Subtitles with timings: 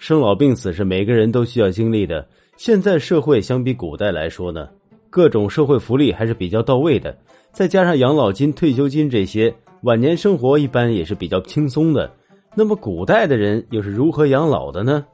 [0.00, 2.26] 生老病死是每个人都需要经历的。
[2.56, 4.66] 现在社会相比古代来说呢，
[5.10, 7.14] 各种社会福利还是比较到位的，
[7.52, 12.10] 再加上养老金、退休金这些，晚年生活一般也是比较轻松的。
[12.54, 15.04] 那么古代的人又是如何养老的呢？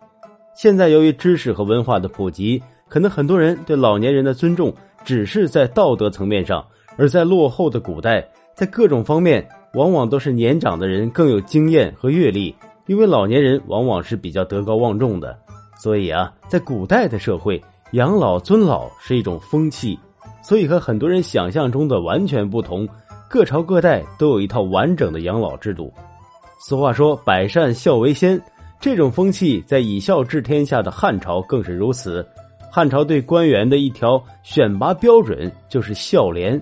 [0.55, 4.73] 现在由于知识和文化的普及，可能很多人对老年人的尊重
[5.05, 6.65] 只是在道德层面上，
[6.97, 8.25] 而在落后的古代，
[8.55, 9.45] 在各种方面
[9.75, 12.55] 往往都是年长的人更有经验和阅历，
[12.87, 15.37] 因为老年人往往是比较德高望重的，
[15.79, 19.99] 所以啊，在古代的社会，养老尊老是一种风气，
[20.43, 22.89] 所以和很多人想象中的完全不同。
[23.29, 25.93] 各朝各代都有一套完整的养老制度。
[26.61, 28.41] 俗话说“百善孝为先”，
[28.81, 32.25] 这种风气在以孝治天下的汉朝更是如此。
[32.71, 36.61] 汉朝对官员的一条选拔标准就是孝廉，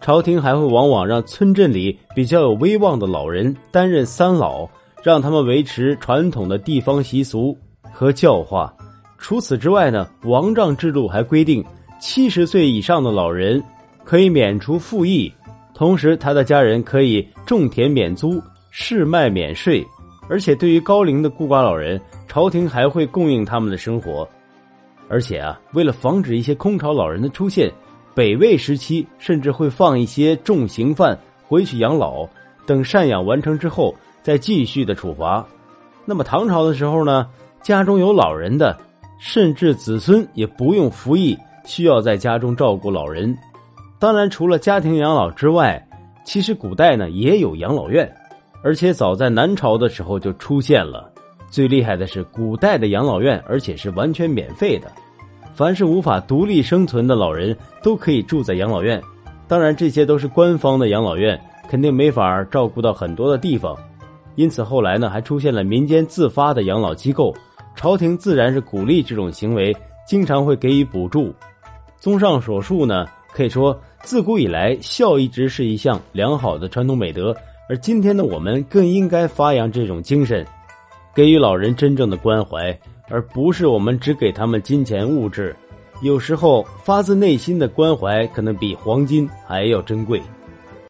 [0.00, 4.68] 朝廷还会往往让村镇里比较有威望的老人担任三老，
[5.02, 7.56] 让他们维持传统的地方习俗
[7.92, 8.72] 和教化。
[9.18, 11.64] 除此之外呢，王杖制度还规定，
[12.00, 13.62] 七十岁以上的老人
[14.04, 15.32] 可以免除赋役，
[15.74, 18.40] 同时他的家人可以种田免租。
[18.72, 19.84] 市卖免税，
[20.28, 24.26] 而且对于高龄的孤寡老人，朝廷还会供应他们的生活。
[25.08, 27.68] 而且啊，为了防止一些空巢老人的出现，
[28.14, 32.24] 北魏时期甚至会放一些重刑犯回去养老，
[32.64, 33.92] 等赡养完成之后
[34.30, 35.44] 再继续的处罚。
[36.04, 37.26] 那么唐朝的时候呢，
[37.62, 38.78] 家中有老人的，
[39.18, 43.36] 甚至子孙也不用服役，需要在家中照顾老人。
[43.98, 45.84] 当然，除了家庭养老之外，
[46.22, 48.08] 其实古代呢也有养老院。
[48.62, 51.10] 而且早在南朝的时候就出现了。
[51.50, 54.86] 最厉害的是，古代的养老院，而且是完全免费的。
[55.52, 59.02] 凡是无法独立生存的老人，都可以住在养老院。
[59.48, 61.36] 当然，这些都是官方的养老院，
[61.68, 63.76] 肯定没法照顾到很多的地方。
[64.40, 67.30] 因此，后来呢，还出现了民间自发的养老机构。
[67.76, 71.30] 朝廷自然是鼓励这种行为，经常会给予补助。
[71.98, 77.36] 综上所述呢，可以说，自古以来，孝一直是一项良好的传统美德。
[77.68, 80.42] 而今天的我们更应该发扬这种精神，
[81.14, 82.74] 给予老人真正的关怀，
[83.10, 85.54] 而不是我们只给他们金钱物质。
[86.00, 90.18] 有时候发自内心的关怀，可能比黄金还要珍贵。